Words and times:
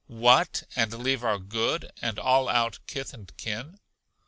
What! 0.07 0.63
and 0.75 0.91
leave 0.91 1.23
our 1.23 1.37
good, 1.37 1.91
and 2.01 2.17
all 2.17 2.49
out 2.49 2.79
kith 2.87 3.13
and 3.13 3.31
kin? 3.37 3.77